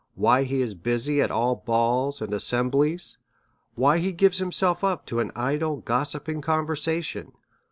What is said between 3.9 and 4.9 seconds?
he gives himself